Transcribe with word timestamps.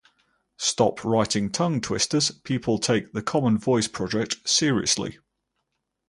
Stop 0.57 1.05
writing 1.05 1.51
tongue 1.51 1.79
twisters, 1.79 2.31
people 2.31 2.79
take 2.79 3.13
the 3.13 3.21
common 3.21 3.59
voice 3.59 3.87
project 3.87 4.37
seriously. 4.49 5.19